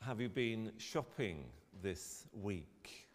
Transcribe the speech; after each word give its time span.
have 0.00 0.20
you 0.20 0.28
been 0.30 0.72
shopping 0.78 1.44
this 1.82 2.26
week? 2.32 3.08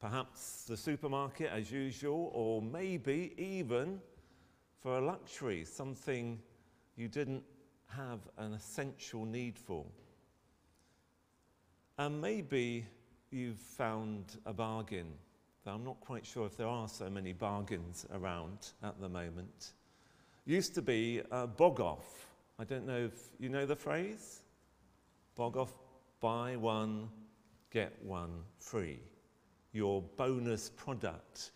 Perhaps 0.00 0.64
the 0.64 0.76
supermarket 0.76 1.50
as 1.50 1.70
usual, 1.72 2.30
or 2.32 2.62
maybe 2.62 3.34
even 3.36 4.00
for 4.80 4.98
a 4.98 5.00
luxury, 5.00 5.64
something 5.64 6.38
you 6.96 7.08
didn't 7.08 7.42
have 7.88 8.20
an 8.38 8.54
essential 8.54 9.24
need 9.24 9.58
for. 9.58 9.84
And 11.98 12.20
maybe 12.20 12.86
you've 13.30 13.58
found 13.58 14.36
a 14.46 14.52
bargain. 14.52 15.08
Though 15.64 15.72
I'm 15.72 15.84
not 15.84 16.00
quite 16.00 16.24
sure 16.24 16.46
if 16.46 16.56
there 16.56 16.68
are 16.68 16.88
so 16.88 17.10
many 17.10 17.32
bargains 17.32 18.06
around 18.14 18.70
at 18.82 19.00
the 19.00 19.08
moment. 19.08 19.72
Used 20.46 20.74
to 20.76 20.82
be 20.82 21.20
a 21.30 21.46
bog 21.46 21.80
off. 21.80 22.26
I 22.58 22.64
don't 22.64 22.86
know 22.86 23.04
if 23.04 23.28
you 23.38 23.48
know 23.48 23.66
the 23.66 23.76
phrase? 23.76 24.40
Bog 25.34 25.56
off, 25.56 25.72
buy 26.20 26.56
one, 26.56 27.08
get 27.70 27.92
one 28.02 28.42
free. 28.58 29.00
Your 29.72 30.02
bonus 30.16 30.70
product. 30.70 31.52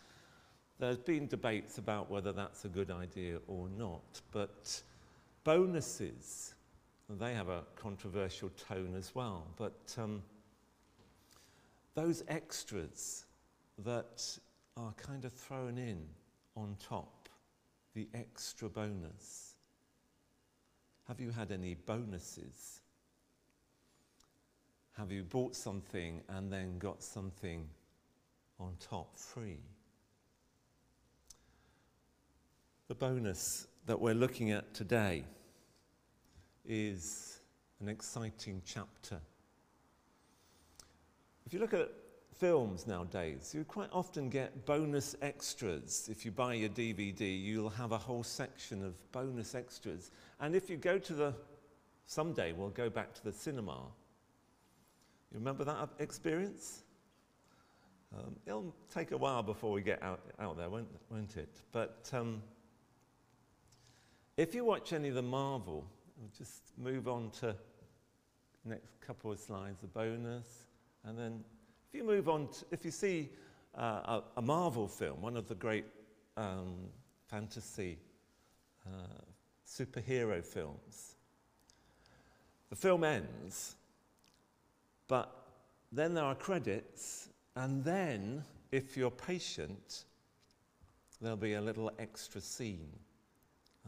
There's 0.78 0.98
been 0.98 1.26
debates 1.26 1.78
about 1.78 2.10
whether 2.10 2.32
that's 2.32 2.64
a 2.64 2.68
good 2.68 2.90
idea 2.90 3.38
or 3.46 3.68
not, 3.68 4.20
but 4.32 4.82
bonuses, 5.44 6.54
they 7.08 7.34
have 7.34 7.48
a 7.48 7.62
controversial 7.76 8.50
tone 8.68 8.94
as 8.96 9.14
well. 9.14 9.46
But 9.56 9.94
um, 9.98 10.22
those 11.94 12.24
extras 12.28 13.26
that 13.84 14.38
are 14.76 14.92
kind 14.92 15.24
of 15.24 15.32
thrown 15.32 15.78
in 15.78 16.02
on 16.56 16.76
top, 16.84 17.28
the 17.94 18.08
extra 18.14 18.68
bonus. 18.68 19.54
Have 21.06 21.20
you 21.20 21.30
had 21.30 21.52
any 21.52 21.74
bonuses? 21.74 22.80
Have 24.96 25.10
you 25.10 25.24
bought 25.24 25.56
something 25.56 26.22
and 26.28 26.52
then 26.52 26.78
got 26.78 27.02
something 27.02 27.66
on 28.60 28.76
top 28.78 29.16
free? 29.16 29.58
The 32.86 32.94
bonus 32.94 33.66
that 33.86 34.00
we're 34.00 34.14
looking 34.14 34.52
at 34.52 34.72
today 34.72 35.24
is 36.64 37.40
an 37.80 37.88
exciting 37.88 38.62
chapter. 38.64 39.18
If 41.44 41.52
you 41.52 41.58
look 41.58 41.74
at 41.74 41.90
films 42.38 42.86
nowadays, 42.86 43.52
you 43.52 43.64
quite 43.64 43.90
often 43.92 44.28
get 44.28 44.64
bonus 44.64 45.16
extras. 45.22 46.08
If 46.08 46.24
you 46.24 46.30
buy 46.30 46.54
your 46.54 46.68
DVD, 46.68 47.42
you'll 47.42 47.68
have 47.70 47.90
a 47.90 47.98
whole 47.98 48.22
section 48.22 48.84
of 48.84 48.94
bonus 49.10 49.56
extras. 49.56 50.12
And 50.40 50.54
if 50.54 50.70
you 50.70 50.76
go 50.76 50.98
to 50.98 51.14
the, 51.14 51.34
someday 52.06 52.52
we'll 52.52 52.68
go 52.68 52.88
back 52.88 53.12
to 53.14 53.24
the 53.24 53.32
cinema. 53.32 53.78
You 55.34 55.40
remember 55.40 55.64
that 55.64 55.88
experience? 55.98 56.84
Um, 58.16 58.36
it'll 58.46 58.72
take 58.88 59.10
a 59.10 59.16
while 59.16 59.42
before 59.42 59.72
we 59.72 59.82
get 59.82 60.00
out, 60.00 60.20
out 60.38 60.56
there, 60.56 60.70
won't, 60.70 60.86
won't 61.10 61.36
it? 61.36 61.60
But 61.72 62.08
um, 62.12 62.40
if 64.36 64.54
you 64.54 64.64
watch 64.64 64.92
any 64.92 65.08
of 65.08 65.16
the 65.16 65.22
Marvel, 65.22 65.84
we'll 66.16 66.30
just 66.38 66.62
move 66.78 67.08
on 67.08 67.30
to 67.40 67.56
next 68.64 69.00
couple 69.00 69.32
of 69.32 69.40
slides, 69.40 69.80
the 69.80 69.88
bonus, 69.88 70.68
and 71.04 71.18
then 71.18 71.42
if 71.88 71.98
you 71.98 72.06
move 72.06 72.28
on, 72.28 72.46
to, 72.46 72.64
if 72.70 72.84
you 72.84 72.92
see 72.92 73.28
uh, 73.76 73.82
a, 73.82 74.22
a, 74.36 74.42
Marvel 74.42 74.86
film, 74.86 75.20
one 75.20 75.36
of 75.36 75.48
the 75.48 75.56
great 75.56 75.84
um, 76.36 76.76
fantasy 77.26 77.98
uh, 78.86 78.90
superhero 79.66 80.44
films, 80.44 81.16
the 82.70 82.76
film 82.76 83.02
ends, 83.02 83.74
but 85.08 85.46
then 85.92 86.14
there 86.14 86.24
are 86.24 86.34
credits, 86.34 87.28
and 87.56 87.84
then, 87.84 88.44
if 88.72 88.96
you're 88.96 89.10
patient, 89.10 90.04
there'll 91.20 91.36
be 91.36 91.54
a 91.54 91.60
little 91.60 91.90
extra 91.98 92.40
scene 92.40 92.90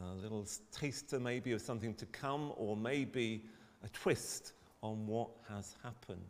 a 0.02 0.14
little 0.14 0.46
taster 0.72 1.18
maybe 1.18 1.52
of 1.52 1.60
something 1.60 1.94
to 1.94 2.06
come, 2.06 2.52
or 2.56 2.76
maybe 2.76 3.42
a 3.84 3.88
twist 3.90 4.52
on 4.82 5.06
what 5.06 5.30
has 5.48 5.74
happened. 5.82 6.20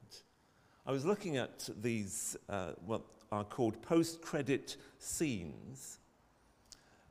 I 0.87 0.93
was 0.93 1.05
looking 1.05 1.37
at 1.37 1.69
these, 1.83 2.37
uh, 2.49 2.73
what 2.85 3.03
are 3.33 3.45
called 3.45 3.81
post 3.83 4.23
credit 4.23 4.77
scenes, 4.99 5.99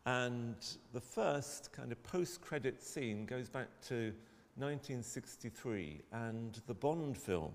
and 0.06 0.56
the 0.94 1.02
first 1.02 1.74
kind 1.74 1.92
of 1.92 2.02
post 2.04 2.42
credit 2.42 2.82
scene 2.82 3.26
goes 3.26 3.50
back 3.50 3.68
to 3.88 4.14
1963 4.58 6.02
and 6.12 6.62
the 6.68 6.74
Bond 6.74 7.18
film. 7.18 7.52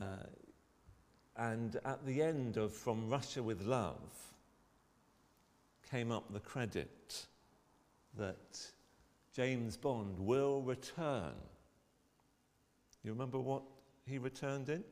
Uh, 0.00 0.04
and 1.36 1.78
at 1.84 2.04
the 2.04 2.22
end 2.22 2.56
of 2.56 2.72
From 2.72 3.08
Russia 3.08 3.42
with 3.42 3.62
Love, 3.62 4.32
came 5.90 6.10
up 6.10 6.32
the 6.32 6.40
credit 6.40 7.26
that 8.16 8.58
James 9.34 9.76
Bond 9.76 10.18
will 10.18 10.62
return. 10.62 11.34
You 13.04 13.12
remember 13.12 13.38
what 13.38 13.62
he 14.06 14.18
returned 14.18 14.68
in? 14.68 14.82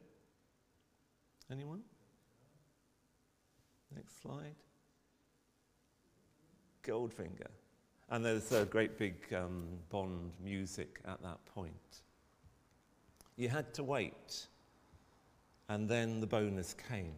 Anyone? 1.51 1.81
Next 3.95 4.21
slide. 4.23 4.55
Goldfinger. 6.85 7.51
And 8.11 8.25
there's 8.25 8.51
a 8.51 8.65
great 8.65 8.99
big 8.99 9.15
um, 9.33 9.65
Bond 9.89 10.33
music 10.43 11.01
at 11.07 11.23
that 11.23 11.39
point. 11.47 12.03
You 13.37 13.49
had 13.49 13.73
to 13.75 13.85
wait, 13.85 14.47
and 15.69 15.89
then 15.89 16.21
the 16.21 16.27
bonus 16.27 16.75
came. 16.89 17.15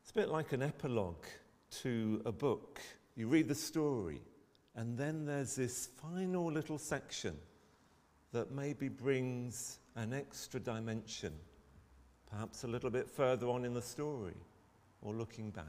It's 0.00 0.12
a 0.12 0.14
bit 0.14 0.28
like 0.28 0.52
an 0.52 0.62
epilogue 0.62 1.24
to 1.82 2.22
a 2.24 2.30
book, 2.30 2.80
you 3.16 3.26
read 3.26 3.48
the 3.48 3.54
story, 3.54 4.20
and 4.76 4.96
then 4.96 5.24
there's 5.24 5.56
this 5.56 5.88
final 6.00 6.52
little 6.52 6.78
section 6.78 7.36
that 8.32 8.52
maybe 8.52 8.88
brings 8.88 9.80
an 9.96 10.12
extra 10.12 10.60
dimension, 10.60 11.32
perhaps 12.30 12.62
a 12.62 12.68
little 12.68 12.90
bit 12.90 13.10
further 13.10 13.48
on 13.48 13.64
in 13.64 13.74
the 13.74 13.82
story, 13.82 14.36
or 15.02 15.12
looking 15.12 15.50
back. 15.50 15.64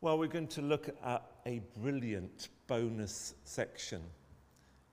Well, 0.00 0.16
we're 0.16 0.28
going 0.28 0.46
to 0.48 0.62
look 0.62 0.88
at 1.02 1.22
a 1.48 1.62
brilliant 1.80 2.50
bonus 2.66 3.32
section 3.44 4.02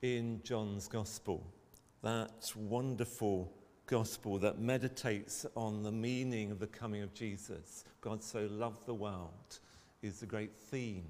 in 0.02 0.40
John's 0.42 0.88
Gospel. 0.88 1.46
That 2.02 2.50
wonderful 2.56 3.52
gospel 3.88 4.40
that 4.40 4.58
meditates 4.58 5.46
on 5.58 5.84
the 5.84 5.92
meaning 5.92 6.52
of 6.52 6.60
the 6.60 6.68
coming 6.68 7.02
of 7.02 7.14
Jesus. 7.14 7.84
God 8.00 8.24
so 8.24 8.48
loved 8.50 8.86
the 8.86 8.94
world 8.94 9.60
is 10.02 10.22
the 10.22 10.26
great 10.26 10.56
theme 10.56 11.04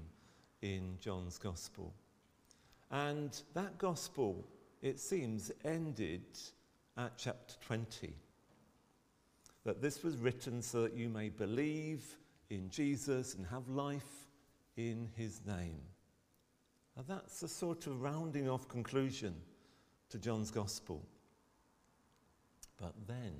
in 0.62 0.98
John's 1.00 1.38
gospel. 1.38 1.94
And 2.90 3.40
that 3.54 3.78
gospel, 3.78 4.44
it 4.82 4.98
seems, 4.98 5.52
ended 5.64 6.24
at 6.98 7.16
chapter 7.16 7.54
20. 7.64 8.12
That 9.64 9.80
this 9.80 10.02
was 10.02 10.16
written 10.16 10.60
so 10.60 10.82
that 10.82 10.96
you 10.96 11.08
may 11.08 11.28
believe 11.28 12.02
in 12.50 12.68
Jesus 12.68 13.36
and 13.36 13.46
have 13.46 13.68
life 13.68 14.25
in 14.76 15.08
his 15.16 15.40
name. 15.46 15.80
Now 16.96 17.04
that's 17.06 17.42
a 17.42 17.48
sort 17.48 17.86
of 17.86 18.00
rounding 18.02 18.48
off 18.48 18.68
conclusion 18.68 19.34
to 20.10 20.18
John's 20.18 20.50
gospel. 20.50 21.02
But 22.78 22.92
then 23.06 23.32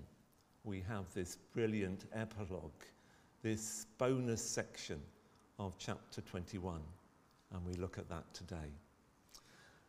we 0.65 0.83
have 0.89 1.05
this 1.15 1.37
brilliant 1.55 2.07
epilogue, 2.13 2.83
this 3.43 3.87
bonus 3.99 4.43
section 4.43 5.01
of 5.59 5.77
chapter 5.79 6.21
21, 6.23 6.81
and 7.53 7.65
we 7.65 7.75
look 7.75 7.99
at 7.99 8.09
that 8.09 8.33
today. 8.35 8.73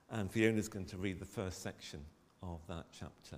And 0.10 0.32
Fiona's 0.32 0.70
going 0.70 0.86
to 0.86 0.98
read 0.98 1.20
the 1.20 1.26
first 1.26 1.62
section 1.62 2.00
of 2.44 2.60
that 2.68 2.86
chapter. 2.98 3.38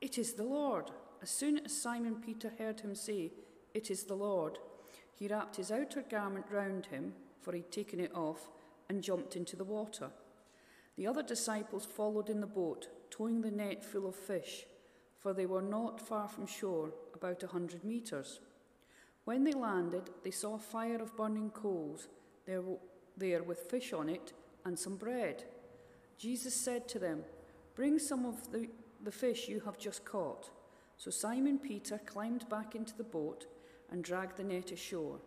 It 0.00 0.18
is 0.18 0.34
the 0.34 0.44
Lord. 0.44 0.90
As 1.22 1.30
soon 1.30 1.58
as 1.64 1.80
Simon 1.80 2.16
Peter 2.16 2.52
heard 2.58 2.80
him 2.80 2.94
say, 2.94 3.32
It 3.72 3.90
is 3.90 4.04
the 4.04 4.14
Lord, 4.14 4.58
he 5.14 5.28
wrapped 5.28 5.56
his 5.56 5.70
outer 5.70 6.02
garment 6.02 6.46
round 6.50 6.86
him, 6.86 7.14
for 7.40 7.52
he'd 7.52 7.70
taken 7.70 8.00
it 8.00 8.14
off, 8.14 8.50
and 8.88 9.02
jumped 9.02 9.36
into 9.36 9.56
the 9.56 9.64
water. 9.64 10.10
The 10.96 11.06
other 11.06 11.22
disciples 11.22 11.84
followed 11.84 12.28
in 12.28 12.40
the 12.40 12.46
boat, 12.46 12.88
towing 13.10 13.40
the 13.40 13.50
net 13.50 13.84
full 13.84 14.06
of 14.06 14.16
fish, 14.16 14.66
for 15.18 15.32
they 15.32 15.46
were 15.46 15.62
not 15.62 16.00
far 16.00 16.28
from 16.28 16.46
shore, 16.46 16.92
about 17.14 17.42
a 17.42 17.48
hundred 17.48 17.84
metres. 17.84 18.40
When 19.24 19.44
they 19.44 19.52
landed, 19.52 20.10
they 20.22 20.30
saw 20.30 20.56
a 20.56 20.58
fire 20.58 21.00
of 21.00 21.16
burning 21.16 21.50
coals 21.50 22.08
there, 22.44 22.62
there 23.16 23.42
with 23.42 23.70
fish 23.70 23.92
on 23.92 24.08
it 24.08 24.32
and 24.64 24.78
some 24.78 24.96
bread. 24.96 25.44
Jesus 26.18 26.54
said 26.54 26.88
to 26.88 26.98
them, 26.98 27.22
Bring 27.74 27.98
some 27.98 28.26
of 28.26 28.52
the, 28.52 28.68
the 29.04 29.12
fish 29.12 29.48
you 29.48 29.60
have 29.60 29.78
just 29.78 30.04
caught. 30.04 30.50
So 30.96 31.10
Simon 31.10 31.58
Peter 31.58 31.98
climbed 31.98 32.48
back 32.48 32.74
into 32.74 32.96
the 32.96 33.04
boat 33.04 33.46
and 33.90 34.02
dragged 34.02 34.36
the 34.36 34.44
net 34.44 34.72
ashore. 34.72 35.18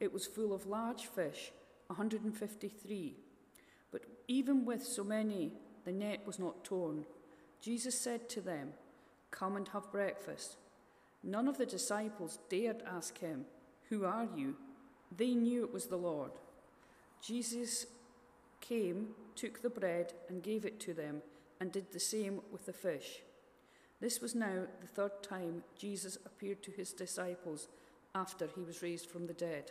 It 0.00 0.12
was 0.12 0.26
full 0.26 0.52
of 0.52 0.66
large 0.66 1.06
fish, 1.06 1.52
153. 1.86 3.16
But 3.90 4.02
even 4.28 4.64
with 4.64 4.84
so 4.84 5.04
many, 5.04 5.52
the 5.84 5.92
net 5.92 6.20
was 6.26 6.38
not 6.38 6.64
torn. 6.64 7.04
Jesus 7.60 7.98
said 7.98 8.28
to 8.30 8.40
them, 8.40 8.72
Come 9.30 9.56
and 9.56 9.68
have 9.68 9.90
breakfast. 9.90 10.56
None 11.22 11.48
of 11.48 11.58
the 11.58 11.66
disciples 11.66 12.38
dared 12.50 12.82
ask 12.86 13.18
him, 13.18 13.46
Who 13.88 14.04
are 14.04 14.28
you? 14.36 14.56
They 15.16 15.34
knew 15.34 15.64
it 15.64 15.72
was 15.72 15.86
the 15.86 15.96
Lord. 15.96 16.32
Jesus 17.22 17.86
came, 18.60 19.08
took 19.34 19.62
the 19.62 19.70
bread, 19.70 20.12
and 20.28 20.42
gave 20.42 20.64
it 20.64 20.80
to 20.80 20.92
them, 20.94 21.22
and 21.64 21.72
did 21.72 21.90
the 21.92 21.98
same 21.98 22.42
with 22.52 22.66
the 22.66 22.74
fish. 22.74 23.22
This 23.98 24.20
was 24.20 24.34
now 24.34 24.66
the 24.82 24.86
third 24.86 25.22
time 25.22 25.64
Jesus 25.78 26.18
appeared 26.26 26.62
to 26.62 26.70
his 26.70 26.92
disciples 26.92 27.68
after 28.14 28.46
he 28.54 28.60
was 28.60 28.82
raised 28.82 29.06
from 29.06 29.26
the 29.26 29.32
dead. 29.32 29.70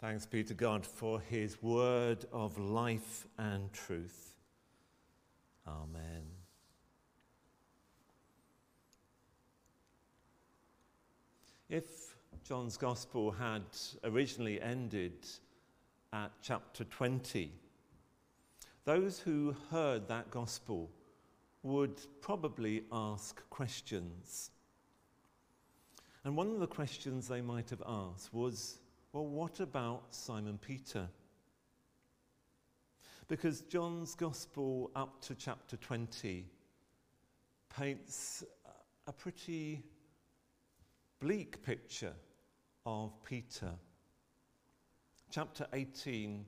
Thanks 0.00 0.24
be 0.24 0.42
to 0.44 0.54
God 0.54 0.86
for 0.86 1.20
his 1.20 1.62
word 1.62 2.24
of 2.32 2.56
life 2.56 3.26
and 3.36 3.70
truth. 3.74 4.34
Amen. 5.68 6.22
If 11.68 12.15
John's 12.48 12.76
Gospel 12.76 13.32
had 13.32 13.64
originally 14.04 14.60
ended 14.60 15.26
at 16.12 16.30
chapter 16.42 16.84
20, 16.84 17.50
those 18.84 19.18
who 19.18 19.56
heard 19.68 20.06
that 20.06 20.30
Gospel 20.30 20.88
would 21.64 22.00
probably 22.20 22.84
ask 22.92 23.42
questions. 23.50 24.52
And 26.22 26.36
one 26.36 26.52
of 26.52 26.60
the 26.60 26.68
questions 26.68 27.26
they 27.26 27.40
might 27.40 27.68
have 27.70 27.82
asked 27.84 28.32
was 28.32 28.78
well, 29.12 29.26
what 29.26 29.58
about 29.58 30.14
Simon 30.14 30.56
Peter? 30.64 31.08
Because 33.26 33.62
John's 33.62 34.14
Gospel 34.14 34.92
up 34.94 35.20
to 35.22 35.34
chapter 35.34 35.76
20 35.78 36.46
paints 37.76 38.44
a 39.08 39.12
pretty 39.12 39.82
bleak 41.18 41.60
picture 41.64 42.12
of 42.86 43.12
Peter. 43.24 43.72
Chapter 45.30 45.66
18 45.72 46.46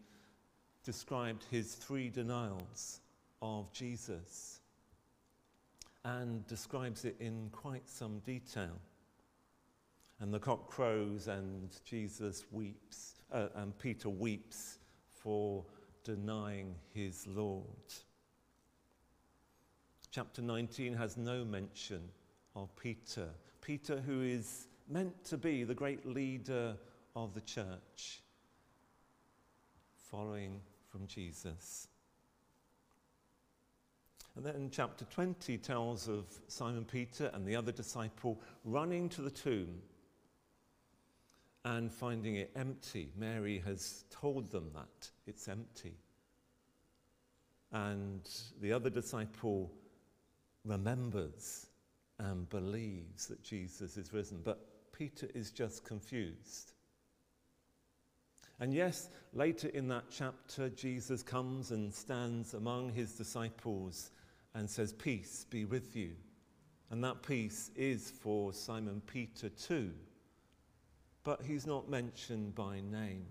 described 0.84 1.44
his 1.50 1.74
three 1.74 2.08
denials 2.08 3.00
of 3.42 3.70
Jesus 3.72 4.60
and 6.04 6.46
describes 6.46 7.04
it 7.04 7.16
in 7.20 7.50
quite 7.50 7.88
some 7.90 8.20
detail. 8.20 8.78
And 10.20 10.32
the 10.32 10.38
cock 10.38 10.68
crows, 10.68 11.28
and 11.28 11.70
Jesus 11.84 12.44
weeps, 12.50 13.14
uh, 13.32 13.48
and 13.56 13.76
Peter 13.78 14.08
weeps 14.08 14.78
for 15.08 15.64
denying 16.02 16.74
his 16.94 17.26
Lord. 17.26 17.64
Chapter 20.10 20.42
19 20.42 20.94
has 20.94 21.16
no 21.16 21.44
mention 21.44 22.00
of 22.56 22.74
Peter. 22.76 23.28
Peter, 23.60 24.00
who 24.00 24.22
is 24.22 24.68
meant 24.88 25.24
to 25.24 25.36
be 25.36 25.64
the 25.64 25.74
great 25.74 26.06
leader 26.06 26.76
of 27.14 27.34
the 27.34 27.40
church, 27.40 28.22
following 30.10 30.60
from 30.90 31.06
Jesus. 31.06 31.88
And 34.36 34.46
then 34.46 34.70
chapter 34.72 35.04
20 35.06 35.58
tells 35.58 36.08
of 36.08 36.24
Simon 36.46 36.84
Peter 36.84 37.30
and 37.34 37.44
the 37.44 37.56
other 37.56 37.72
disciple 37.72 38.40
running 38.64 39.08
to 39.10 39.22
the 39.22 39.30
tomb 39.30 39.82
and 41.64 41.92
finding 41.92 42.36
it 42.36 42.50
empty. 42.54 43.10
Mary 43.16 43.58
has 43.66 44.04
told 44.10 44.50
them 44.50 44.70
that 44.74 45.10
it's 45.26 45.48
empty. 45.48 45.94
And 47.72 48.26
the 48.60 48.72
other 48.72 48.90
disciple 48.90 49.70
remembers 50.64 51.66
and 52.18 52.48
believes 52.48 53.26
that 53.26 53.42
Jesus 53.42 53.96
is 53.96 54.12
risen. 54.12 54.40
But 54.44 54.64
Peter 54.98 55.28
is 55.34 55.50
just 55.50 55.84
confused. 55.84 56.72
And 58.60 58.74
yes, 58.74 59.08
later 59.32 59.68
in 59.68 59.86
that 59.88 60.06
chapter, 60.10 60.68
Jesus 60.68 61.22
comes 61.22 61.70
and 61.70 61.94
stands 61.94 62.54
among 62.54 62.92
his 62.92 63.12
disciples 63.12 64.10
and 64.54 64.68
says, 64.68 64.92
Peace 64.92 65.46
be 65.48 65.64
with 65.64 65.94
you. 65.94 66.10
And 66.90 67.04
that 67.04 67.22
peace 67.22 67.70
is 67.76 68.10
for 68.10 68.52
Simon 68.52 69.00
Peter 69.06 69.48
too 69.48 69.92
but 71.28 71.42
he's 71.42 71.66
not 71.66 71.90
mentioned 71.90 72.54
by 72.54 72.80
name. 72.80 73.26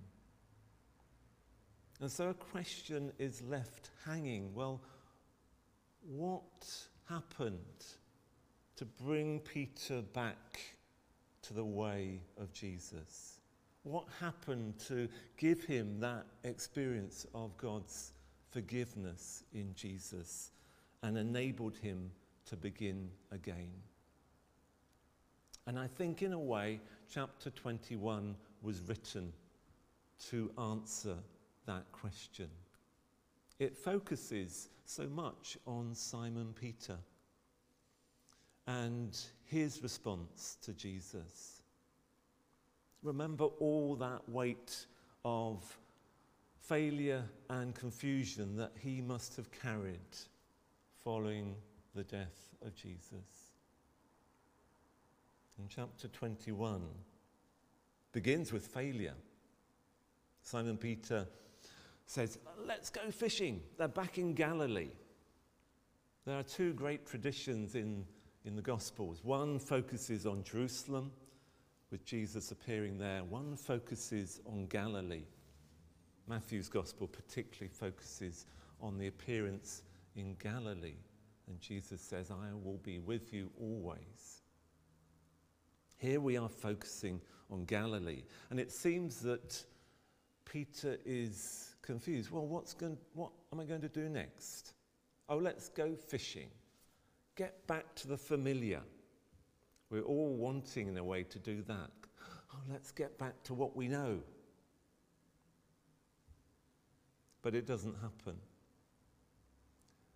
And 1.99 2.11
so 2.11 2.29
a 2.29 2.33
question 2.35 3.11
is 3.17 3.41
left 3.41 3.89
hanging. 4.05 4.53
Well, 4.53 4.79
what 6.07 6.67
happened 7.09 7.57
to 8.75 8.85
bring 8.85 9.39
Peter 9.39 10.03
back 10.03 10.76
to 11.47 11.53
the 11.53 11.63
way 11.63 12.21
of 12.37 12.51
Jesus? 12.51 13.39
What 13.83 14.05
happened 14.19 14.77
to 14.87 15.07
give 15.37 15.63
him 15.63 15.99
that 16.01 16.25
experience 16.43 17.25
of 17.33 17.55
God's 17.57 18.11
forgiveness 18.51 19.43
in 19.53 19.73
Jesus 19.73 20.51
and 21.03 21.17
enabled 21.17 21.77
him 21.77 22.11
to 22.47 22.57
begin 22.57 23.09
again? 23.31 23.71
And 25.67 25.79
I 25.79 25.87
think, 25.87 26.21
in 26.21 26.33
a 26.33 26.39
way, 26.39 26.81
chapter 27.09 27.49
21 27.49 28.35
was 28.61 28.81
written 28.81 29.31
to 30.29 30.51
answer 30.57 31.15
that 31.65 31.91
question. 31.91 32.49
It 33.59 33.77
focuses 33.77 34.69
so 34.85 35.07
much 35.07 35.57
on 35.65 35.93
Simon 35.93 36.53
Peter 36.59 36.97
and 38.67 39.17
his 39.45 39.81
response 39.81 40.57
to 40.61 40.73
Jesus. 40.73 41.63
Remember 43.01 43.45
all 43.59 43.95
that 43.95 44.27
weight 44.29 44.85
of 45.23 45.77
failure 46.59 47.23
and 47.49 47.73
confusion 47.73 48.55
that 48.57 48.73
he 48.77 49.01
must 49.01 49.35
have 49.37 49.49
carried 49.51 49.99
following 51.03 51.55
the 51.95 52.03
death 52.03 52.55
of 52.65 52.75
Jesus 52.75 53.47
in 55.59 55.67
chapter 55.67 56.07
21 56.07 56.81
begins 58.11 58.53
with 58.53 58.67
failure. 58.67 59.15
Simon 60.41 60.77
Peter 60.77 61.27
says, 62.05 62.37
Let's 62.65 62.89
go 62.89 63.11
fishing. 63.11 63.61
They're 63.77 63.87
back 63.87 64.17
in 64.17 64.33
Galilee. 64.33 64.91
There 66.25 66.37
are 66.37 66.43
two 66.43 66.73
great 66.73 67.05
traditions 67.05 67.75
in, 67.75 68.05
in 68.47 68.55
the 68.55 68.61
Gospels. 68.61 69.19
One 69.23 69.59
focuses 69.59 70.25
on 70.25 70.41
Jerusalem, 70.41 71.11
with 71.91 72.05
Jesus 72.05 72.51
appearing 72.51 72.97
there, 72.97 73.23
one 73.25 73.57
focuses 73.57 74.39
on 74.45 74.67
Galilee. 74.67 75.25
Matthew's 76.27 76.69
Gospel 76.69 77.07
particularly 77.07 77.69
focuses 77.69 78.45
on 78.81 78.97
the 78.97 79.07
appearance 79.07 79.83
in 80.15 80.35
Galilee. 80.41 80.95
And 81.47 81.59
Jesus 81.59 82.01
says, 82.01 82.31
I 82.31 82.53
will 82.53 82.79
be 82.83 82.99
with 82.99 83.33
you 83.33 83.51
always. 83.59 84.41
Here 85.97 86.21
we 86.21 86.37
are 86.37 86.49
focusing 86.49 87.19
on 87.51 87.65
Galilee. 87.65 88.23
And 88.49 88.61
it 88.61 88.71
seems 88.71 89.19
that 89.21 89.61
Peter 90.45 90.97
is 91.05 91.75
confused. 91.81 92.31
Well, 92.31 92.47
what's 92.47 92.73
going, 92.73 92.97
what 93.13 93.31
am 93.51 93.59
I 93.59 93.65
going 93.65 93.81
to 93.81 93.89
do 93.89 94.07
next? 94.07 94.73
Oh, 95.27 95.37
let's 95.37 95.67
go 95.67 95.95
fishing. 95.95 96.47
Get 97.37 97.65
back 97.67 97.93
to 97.95 98.07
the 98.07 98.17
familiar. 98.17 98.81
We're 99.91 100.01
all 100.01 100.35
wanting, 100.35 100.87
in 100.87 100.97
a 100.97 101.03
way, 101.03 101.23
to 101.23 101.39
do 101.39 101.61
that. 101.67 101.91
Oh, 102.51 102.59
let's 102.69 102.91
get 102.91 103.17
back 103.19 103.41
to 103.43 103.53
what 103.53 103.75
we 103.75 103.87
know. 103.87 104.19
But 107.43 107.53
it 107.53 107.67
doesn't 107.67 107.95
happen. 108.01 108.35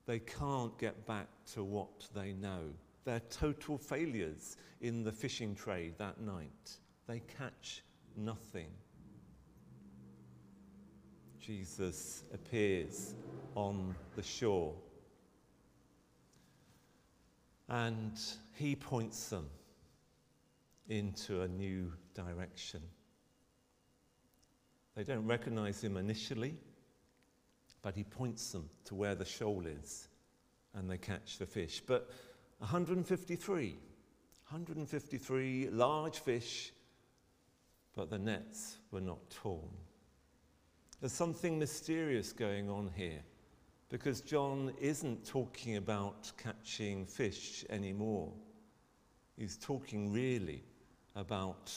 They 0.08 0.20
can't 0.20 0.76
get 0.80 1.06
back 1.06 1.28
to 1.54 1.64
what 1.64 2.10
they 2.16 2.34
know. 2.34 2.64
They're 3.06 3.22
total 3.30 3.78
failures 3.78 4.58
in 4.82 5.04
the 5.04 5.12
fishing 5.12 5.54
trade 5.54 5.94
that 6.00 6.20
night. 6.20 6.80
They 7.08 7.22
catch 7.38 7.84
nothing. 8.18 8.70
Jesus 11.40 12.24
appears 12.34 13.14
on 13.56 13.96
the 14.16 14.24
shore 14.24 14.74
and 17.72 18.20
he 18.54 18.76
points 18.76 19.30
them 19.30 19.50
into 20.90 21.42
a 21.42 21.48
new 21.48 21.94
direction. 22.14 22.82
They 24.94 25.06
don't 25.06 25.26
recognize 25.26 25.82
him 25.82 25.96
initially, 25.96 26.58
but 27.82 27.96
he 27.96 28.04
points 28.04 28.52
them 28.52 28.70
to 28.86 28.96
where 28.96 29.16
the 29.16 29.24
shoal 29.24 29.66
is 29.66 30.10
and 30.74 30.92
they 30.92 30.98
catch 30.98 31.38
the 31.38 31.46
fish. 31.46 31.82
But 31.86 32.10
153, 32.58 33.70
153 33.70 35.70
large 35.70 36.20
fish, 36.20 36.74
but 37.96 38.10
the 38.10 38.20
nets 38.20 38.80
were 38.92 39.00
not 39.00 39.30
torn. 39.30 39.70
There's 41.00 41.14
something 41.14 41.58
mysterious 41.58 42.34
going 42.34 42.70
on 42.70 42.92
here 42.98 43.24
because 43.92 44.22
John 44.22 44.72
isn't 44.80 45.28
talking 45.28 45.76
about 45.76 46.32
catching 46.42 47.06
fish 47.06 47.66
anymore. 47.70 48.32
He's 49.38 49.58
talking 49.58 50.14
really 50.14 50.64
about 51.18 51.74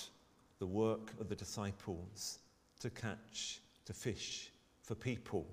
the 0.61 0.66
work 0.66 1.11
of 1.21 1.28
the 1.28 1.35
disciples 1.35 2.38
to 2.78 2.88
catch, 2.88 3.61
to 3.85 3.92
fish 3.92 4.52
for 4.80 4.94
people, 4.94 5.44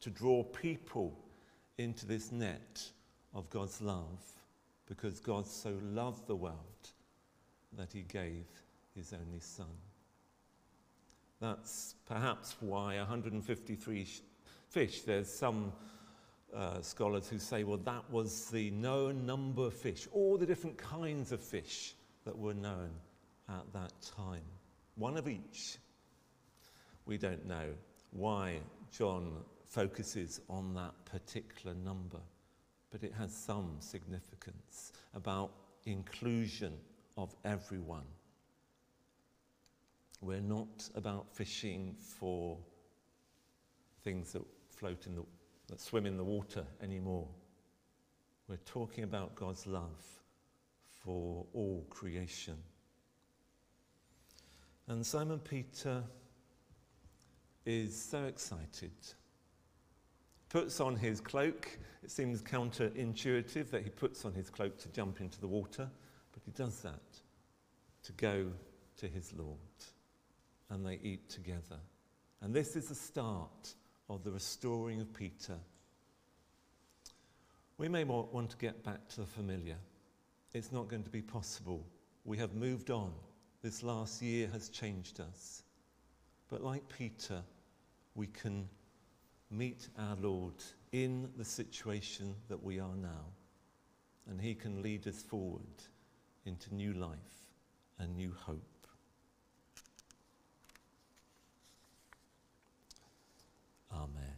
to 0.00 0.10
draw 0.10 0.44
people 0.44 1.18
into 1.78 2.06
this 2.06 2.30
net 2.30 2.88
of 3.34 3.50
God's 3.50 3.82
love, 3.82 4.22
because 4.86 5.18
God 5.18 5.44
so 5.44 5.76
loved 5.92 6.28
the 6.28 6.36
world 6.36 6.54
that 7.76 7.92
he 7.92 8.02
gave 8.02 8.44
his 8.94 9.12
only 9.12 9.40
Son. 9.40 9.66
That's 11.40 11.96
perhaps 12.06 12.54
why 12.60 12.96
153 12.96 14.06
fish, 14.70 15.02
there's 15.02 15.28
some 15.28 15.72
uh, 16.54 16.80
scholars 16.80 17.28
who 17.28 17.38
say, 17.38 17.64
well, 17.64 17.78
that 17.78 18.08
was 18.10 18.50
the 18.50 18.70
known 18.70 19.26
number 19.26 19.66
of 19.66 19.74
fish, 19.74 20.06
all 20.12 20.38
the 20.38 20.46
different 20.46 20.78
kinds 20.78 21.32
of 21.32 21.40
fish 21.40 21.94
that 22.24 22.36
were 22.36 22.54
known 22.54 22.90
at 23.48 23.64
that 23.72 23.92
time. 24.16 24.44
One 24.94 25.16
of 25.16 25.28
each. 25.28 25.78
We 27.06 27.18
don't 27.18 27.46
know 27.46 27.70
why 28.12 28.58
John 28.96 29.32
focuses 29.66 30.40
on 30.48 30.74
that 30.74 30.94
particular 31.04 31.74
number, 31.74 32.20
but 32.90 33.02
it 33.02 33.12
has 33.18 33.34
some 33.34 33.76
significance 33.80 34.92
about 35.14 35.50
inclusion 35.86 36.74
of 37.16 37.34
everyone. 37.44 38.06
We're 40.20 40.40
not 40.40 40.88
about 40.94 41.34
fishing 41.34 41.96
for 41.98 42.58
things 44.04 44.32
that 44.32 44.42
float 44.80 45.06
in 45.06 45.14
the, 45.14 45.22
that 45.68 45.78
swim 45.78 46.06
in 46.06 46.16
the 46.16 46.24
water 46.24 46.64
anymore. 46.82 47.28
We're 48.48 48.56
talking 48.64 49.04
about 49.04 49.34
God's 49.34 49.66
love 49.66 50.02
for 51.04 51.44
all 51.52 51.84
creation. 51.90 52.56
And 54.88 55.04
Simon 55.04 55.38
Peter 55.38 56.02
is 57.66 57.94
so 57.94 58.24
excited. 58.24 58.90
Puts 60.48 60.80
on 60.80 60.96
his 60.96 61.20
cloak. 61.20 61.78
It 62.02 62.10
seems 62.10 62.40
counterintuitive 62.40 63.70
that 63.70 63.82
he 63.82 63.90
puts 63.90 64.24
on 64.24 64.32
his 64.32 64.48
cloak 64.48 64.78
to 64.78 64.88
jump 64.88 65.20
into 65.20 65.38
the 65.40 65.46
water, 65.46 65.88
but 66.32 66.42
he 66.42 66.52
does 66.52 66.80
that 66.80 67.20
to 68.04 68.12
go 68.12 68.46
to 68.96 69.06
his 69.06 69.34
Lord. 69.34 69.58
And 70.70 70.86
they 70.86 70.98
eat 71.02 71.28
together. 71.28 71.78
And 72.40 72.54
this 72.54 72.76
is 72.76 72.88
the 72.88 72.94
start 72.94 73.74
of 74.10 74.24
the 74.24 74.32
restoring 74.32 75.00
of 75.00 75.14
Peter. 75.14 75.56
We 77.78 77.88
may 77.88 78.02
want 78.04 78.50
to 78.50 78.56
get 78.56 78.82
back 78.84 79.08
to 79.10 79.20
the 79.20 79.26
familiar. 79.26 79.76
It's 80.52 80.72
not 80.72 80.88
going 80.88 81.04
to 81.04 81.10
be 81.10 81.22
possible. 81.22 81.86
We 82.24 82.36
have 82.38 82.54
moved 82.54 82.90
on. 82.90 83.12
This 83.62 83.84
last 83.84 84.20
year 84.20 84.48
has 84.52 84.68
changed 84.68 85.20
us. 85.20 85.62
But 86.50 86.62
like 86.62 86.82
Peter, 86.88 87.40
we 88.16 88.26
can 88.26 88.68
meet 89.48 89.88
our 89.96 90.16
Lord 90.20 90.54
in 90.90 91.30
the 91.36 91.44
situation 91.44 92.34
that 92.48 92.60
we 92.60 92.80
are 92.80 92.96
now. 92.96 93.26
And 94.28 94.40
he 94.40 94.54
can 94.54 94.82
lead 94.82 95.06
us 95.06 95.22
forward 95.22 95.62
into 96.44 96.74
new 96.74 96.94
life 96.94 97.46
and 98.00 98.16
new 98.16 98.34
hope. 98.36 98.69
Amen. 104.00 104.29